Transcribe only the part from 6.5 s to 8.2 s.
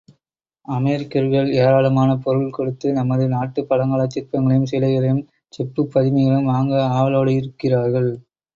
வாங்க ஆவலோடிருக்கிறார்கள்.